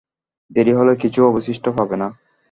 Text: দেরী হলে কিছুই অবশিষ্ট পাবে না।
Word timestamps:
দেরী 0.51 0.73
হলে 0.73 0.93
কিছুই 1.01 1.27
অবশিষ্ট 1.29 1.65
পাবে 1.77 1.95
না। 2.01 2.07